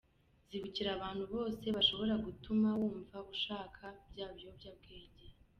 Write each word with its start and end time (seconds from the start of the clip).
Zibukira 0.49 0.89
abantu 0.97 1.23
bose 1.33 1.65
bashobora 1.75 2.13
gutuma 2.25 2.69
wumva 2.79 3.17
ushaka 3.33 3.83
bya 4.11 4.27
biyobwabwenge!. 4.35 5.25